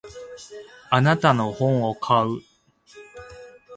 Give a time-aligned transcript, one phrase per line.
[0.89, 2.41] あなたの本を買う。